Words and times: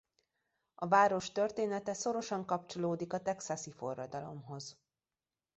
A 0.75 0.87
város 0.87 1.31
története 1.31 1.93
szorosan 1.93 2.45
kapcsolódik 2.45 3.13
a 3.13 3.21
texasi 3.21 3.71
forradalomhoz. 3.71 4.77